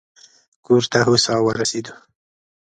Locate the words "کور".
0.65-0.83